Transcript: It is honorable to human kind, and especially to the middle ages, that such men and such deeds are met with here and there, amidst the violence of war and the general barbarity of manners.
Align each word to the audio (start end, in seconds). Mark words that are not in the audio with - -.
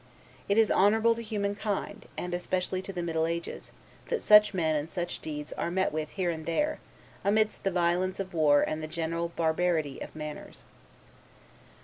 It 0.49 0.57
is 0.57 0.71
honorable 0.71 1.13
to 1.13 1.21
human 1.21 1.53
kind, 1.55 2.07
and 2.17 2.33
especially 2.33 2.81
to 2.81 2.91
the 2.91 3.03
middle 3.03 3.27
ages, 3.27 3.71
that 4.07 4.23
such 4.23 4.51
men 4.51 4.75
and 4.75 4.89
such 4.89 5.19
deeds 5.19 5.53
are 5.53 5.69
met 5.69 5.91
with 5.91 6.09
here 6.17 6.31
and 6.31 6.47
there, 6.47 6.79
amidst 7.23 7.63
the 7.63 7.69
violence 7.69 8.19
of 8.19 8.33
war 8.33 8.63
and 8.63 8.81
the 8.81 8.87
general 8.87 9.29
barbarity 9.35 9.99
of 9.99 10.15
manners. 10.15 10.65